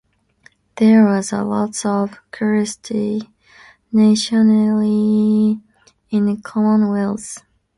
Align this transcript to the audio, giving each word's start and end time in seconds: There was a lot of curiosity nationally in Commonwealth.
There 0.77 1.05
was 1.05 1.31
a 1.31 1.43
lot 1.43 1.85
of 1.85 2.17
curiosity 2.31 3.31
nationally 3.91 5.59
in 6.09 6.41
Commonwealth. 6.41 7.43